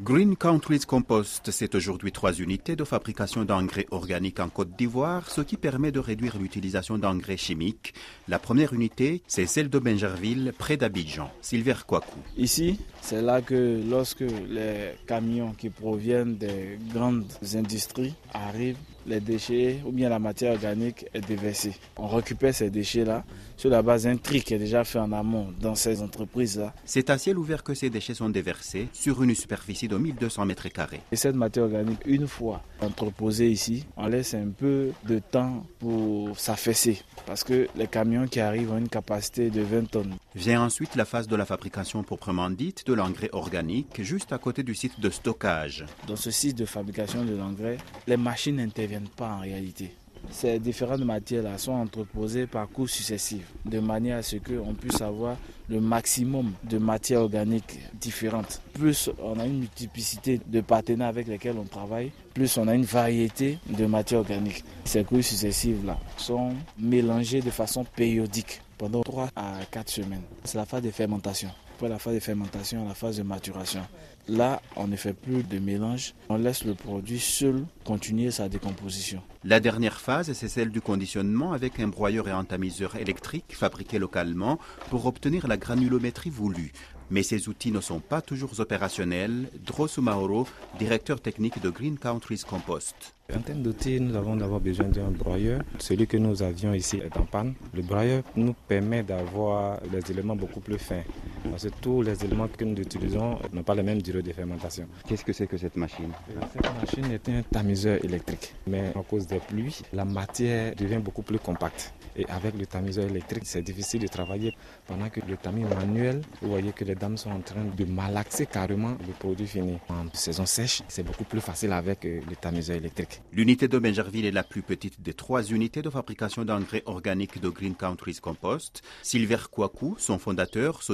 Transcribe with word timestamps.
Green 0.00 0.34
Countries 0.34 0.80
Compost, 0.80 1.52
c'est 1.52 1.76
aujourd'hui 1.76 2.10
trois 2.10 2.32
unités 2.32 2.74
de 2.74 2.82
fabrication 2.82 3.44
d'engrais 3.44 3.86
organiques 3.92 4.40
en 4.40 4.48
Côte 4.48 4.76
d'Ivoire, 4.76 5.30
ce 5.30 5.40
qui 5.40 5.56
permet 5.56 5.92
de 5.92 6.00
réduire 6.00 6.36
l'utilisation 6.36 6.98
d'engrais 6.98 7.36
chimiques. 7.36 7.94
La 8.26 8.40
première 8.40 8.72
unité, 8.72 9.22
c'est 9.28 9.46
celle 9.46 9.70
de 9.70 9.78
Benjerville, 9.78 10.52
près 10.58 10.76
d'Abidjan. 10.76 11.30
Silver 11.40 11.76
Kwaku. 11.86 12.18
Ici, 12.36 12.80
c'est 13.02 13.22
là 13.22 13.40
que 13.40 13.80
lorsque 13.88 14.24
les 14.48 14.94
camions 15.06 15.52
qui 15.52 15.70
proviennent 15.70 16.38
des 16.38 16.76
grandes 16.92 17.30
industries 17.54 18.16
arrivent, 18.32 18.78
les 19.06 19.20
déchets 19.20 19.80
ou 19.84 19.92
bien 19.92 20.08
la 20.08 20.18
matière 20.18 20.52
organique 20.52 21.06
est 21.14 21.20
déversée. 21.20 21.74
On 21.96 22.08
récupère 22.08 22.54
ces 22.54 22.70
déchets-là 22.70 23.24
sur 23.56 23.70
la 23.70 23.82
base 23.82 24.04
d'un 24.04 24.16
tri 24.16 24.42
qui 24.42 24.54
est 24.54 24.58
déjà 24.58 24.84
fait 24.84 24.98
en 24.98 25.12
amont 25.12 25.52
dans 25.60 25.74
ces 25.74 26.02
entreprises-là. 26.02 26.74
C'est 26.84 27.10
à 27.10 27.18
ciel 27.18 27.38
ouvert 27.38 27.62
que 27.62 27.74
ces 27.74 27.90
déchets 27.90 28.14
sont 28.14 28.28
déversés 28.28 28.88
sur 28.92 29.22
une 29.22 29.34
superficie 29.34 29.88
de 29.88 29.96
1200 29.96 30.46
mètres 30.46 30.68
carrés. 30.68 31.00
Et 31.12 31.16
cette 31.16 31.36
matière 31.36 31.64
organique, 31.64 32.00
une 32.06 32.26
fois 32.26 32.62
entreposée 32.80 33.50
ici, 33.50 33.86
on 33.96 34.06
laisse 34.06 34.34
un 34.34 34.48
peu 34.48 34.90
de 35.06 35.18
temps 35.18 35.66
pour 35.78 36.38
s'affaisser 36.38 37.02
parce 37.26 37.44
que 37.44 37.68
les 37.76 37.86
camions 37.86 38.26
qui 38.26 38.40
arrivent 38.40 38.72
ont 38.72 38.78
une 38.78 38.88
capacité 38.88 39.50
de 39.50 39.62
20 39.62 39.90
tonnes. 39.90 40.14
Vient 40.34 40.62
ensuite 40.62 40.96
la 40.96 41.04
phase 41.04 41.28
de 41.28 41.36
la 41.36 41.44
fabrication 41.44 42.02
proprement 42.02 42.50
dite 42.50 42.86
de 42.86 42.92
l'engrais 42.92 43.30
organique, 43.32 44.02
juste 44.02 44.32
à 44.32 44.38
côté 44.38 44.62
du 44.62 44.74
site 44.74 45.00
de 45.00 45.10
stockage. 45.10 45.84
Dans 46.06 46.16
ce 46.16 46.30
site 46.30 46.58
de 46.58 46.64
fabrication 46.64 47.24
de 47.24 47.34
l'engrais, 47.34 47.78
les 48.06 48.16
machines 48.16 48.60
pas 49.00 49.34
en 49.36 49.40
réalité. 49.40 49.92
Ces 50.30 50.58
différentes 50.58 51.04
matières-là 51.04 51.58
sont 51.58 51.72
entreposées 51.72 52.46
par 52.46 52.68
coups 52.68 52.92
successifs, 52.92 53.52
de 53.64 53.78
manière 53.78 54.18
à 54.18 54.22
ce 54.22 54.36
qu'on 54.36 54.74
puisse 54.74 55.00
avoir 55.02 55.36
le 55.68 55.80
maximum 55.80 56.52
de 56.64 56.78
matières 56.78 57.20
organiques 57.20 57.78
différentes. 58.00 58.60
Plus 58.72 59.10
on 59.22 59.38
a 59.38 59.46
une 59.46 59.60
multiplicité 59.60 60.40
de 60.46 60.60
partenaires 60.60 61.08
avec 61.08 61.26
lesquels 61.26 61.56
on 61.58 61.64
travaille, 61.64 62.12
plus 62.34 62.56
on 62.58 62.68
a 62.68 62.74
une 62.74 62.84
variété 62.84 63.58
de 63.68 63.86
matières 63.86 64.20
organiques. 64.20 64.64
Ces 64.84 65.04
couches 65.04 65.26
successives-là 65.26 65.98
sont 66.16 66.52
mélangées 66.78 67.40
de 67.40 67.50
façon 67.50 67.84
périodique 67.84 68.60
pendant 68.78 69.02
3 69.02 69.30
à 69.36 69.54
4 69.70 69.88
semaines. 69.88 70.22
C'est 70.44 70.58
la 70.58 70.66
phase 70.66 70.82
de 70.82 70.90
fermentation. 70.90 71.50
Après 71.74 71.88
la 71.88 71.98
phase 71.98 72.14
de 72.14 72.20
fermentation, 72.20 72.86
la 72.86 72.94
phase 72.94 73.16
de 73.16 73.22
maturation. 73.22 73.82
Là, 74.28 74.62
on 74.76 74.86
ne 74.86 74.96
fait 74.96 75.12
plus 75.12 75.42
de 75.42 75.58
mélange, 75.58 76.14
on 76.30 76.38
laisse 76.38 76.64
le 76.64 76.74
produit 76.74 77.18
seul 77.18 77.66
continuer 77.84 78.30
sa 78.30 78.48
décomposition. 78.48 79.20
La 79.44 79.60
dernière 79.60 80.00
phase, 80.00 80.32
c'est 80.32 80.48
celle 80.48 80.70
du 80.70 80.80
conditionnement 80.80 81.52
avec 81.52 81.78
un 81.78 81.88
broyeur 81.88 82.26
et 82.28 82.30
un 82.30 82.44
tamiseur 82.44 82.96
électrique 82.96 83.54
fabriqués 83.54 83.98
localement 83.98 84.58
pour 84.88 85.04
obtenir 85.04 85.46
la 85.46 85.53
granulométrie 85.56 86.30
voulue. 86.30 86.72
Mais 87.10 87.22
ces 87.22 87.48
outils 87.48 87.70
ne 87.70 87.80
sont 87.80 88.00
pas 88.00 88.22
toujours 88.22 88.58
opérationnels. 88.58 89.48
Drosu 89.64 90.00
Mauro, 90.00 90.46
directeur 90.78 91.20
technique 91.20 91.60
de 91.60 91.70
Green 91.70 91.98
Countries 91.98 92.42
Compost. 92.48 93.14
En 93.34 93.40
termes 93.40 93.62
d'outils, 93.62 94.00
nous 94.00 94.16
avons 94.16 94.36
d'abord 94.36 94.60
besoin 94.60 94.88
d'un 94.88 95.10
broyeur. 95.10 95.60
Celui 95.78 96.06
que 96.06 96.16
nous 96.16 96.42
avions 96.42 96.72
ici 96.74 96.96
est 96.96 97.16
en 97.16 97.24
panne. 97.24 97.54
Le 97.72 97.82
broyeur 97.82 98.22
nous 98.36 98.54
permet 98.68 99.02
d'avoir 99.02 99.80
des 99.82 100.10
éléments 100.10 100.36
beaucoup 100.36 100.60
plus 100.60 100.78
fins. 100.78 101.02
Parce 101.50 101.64
que 101.64 101.68
tous 101.80 102.02
les 102.02 102.24
éléments 102.24 102.48
que 102.48 102.64
nous 102.64 102.76
utilisons 102.76 103.38
n'ont 103.52 103.62
pas 103.62 103.74
la 103.74 103.82
même 103.82 104.00
durée 104.02 104.22
de 104.22 104.32
fermentation. 104.32 104.86
Qu'est-ce 105.06 105.24
que 105.24 105.32
c'est 105.32 105.46
que 105.46 105.56
cette 105.56 105.76
machine? 105.76 106.10
Cette 106.52 106.74
machine 106.80 107.12
est 107.12 107.28
un 107.28 107.42
tamiseur 107.42 108.04
électrique. 108.04 108.54
Mais 108.66 108.88
à 108.88 109.02
cause 109.08 109.26
des 109.26 109.38
pluies, 109.40 109.80
la 109.92 110.04
matière 110.04 110.74
devient 110.74 111.00
beaucoup 111.02 111.22
plus 111.22 111.38
compacte. 111.38 111.92
Et 112.16 112.26
avec 112.28 112.56
le 112.56 112.66
tamiseur 112.66 113.06
électrique, 113.06 113.42
c'est 113.44 113.62
difficile 113.62 114.02
de 114.02 114.06
travailler. 114.06 114.54
Pendant 114.86 115.08
que 115.08 115.20
le 115.28 115.36
tamis 115.36 115.64
manuel, 115.64 116.22
vous 116.40 116.48
voyez 116.48 116.72
que 116.72 116.84
les 116.84 116.94
dames 116.94 117.16
sont 117.16 117.30
en 117.30 117.40
train 117.40 117.64
de 117.64 117.84
malaxer 117.84 118.46
carrément 118.46 118.96
le 119.06 119.12
produit 119.18 119.46
fini. 119.46 119.78
En 119.88 120.06
saison 120.12 120.46
sèche, 120.46 120.82
c'est 120.88 121.02
beaucoup 121.02 121.24
plus 121.24 121.40
facile 121.40 121.72
avec 121.72 122.04
euh, 122.04 122.20
le 122.28 122.36
tamiseur 122.36 122.76
électrique. 122.76 123.20
L'unité 123.32 123.66
de 123.66 123.78
Benjerville 123.78 124.26
est 124.26 124.30
la 124.30 124.44
plus 124.44 124.62
petite 124.62 125.02
des 125.02 125.12
trois 125.12 125.42
unités 125.42 125.82
de 125.82 125.90
fabrication 125.90 126.44
d'engrais 126.44 126.82
organiques 126.86 127.40
de 127.40 127.48
Green 127.48 127.74
Countries 127.74 128.18
Compost. 128.22 128.82
Silver 129.02 129.38
Kwaku, 129.50 129.96
son 129.98 130.18
fondateur, 130.18 130.82
se 130.82 130.92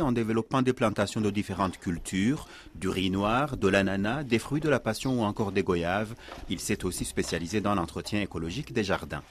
en 0.00 0.12
développant 0.12 0.60
des 0.62 0.72
plantations 0.72 1.20
de 1.20 1.30
différentes 1.30 1.78
cultures, 1.78 2.46
du 2.74 2.88
riz 2.88 3.10
noir, 3.10 3.56
de 3.56 3.68
l'ananas, 3.68 4.24
des 4.24 4.38
fruits 4.38 4.60
de 4.60 4.68
la 4.68 4.80
passion 4.80 5.20
ou 5.20 5.24
encore 5.24 5.52
des 5.52 5.62
goyaves. 5.62 6.14
Il 6.50 6.60
s'est 6.60 6.84
aussi 6.84 7.04
spécialisé 7.04 7.60
dans 7.60 7.74
l'entretien 7.74 8.20
écologique 8.20 8.72
des 8.72 8.84
jardins. 8.84 9.22